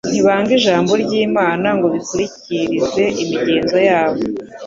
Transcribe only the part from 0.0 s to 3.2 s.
Ntibanga Ijambo ry'Imana ngo bikurikirize